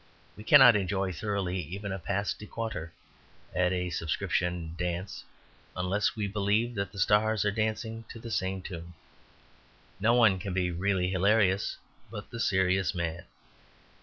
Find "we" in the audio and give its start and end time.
0.35-0.43, 6.15-6.25